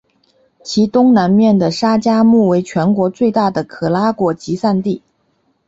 [0.63, 5.03] 其东南面的沙加穆为全国最大的可拉果集散地。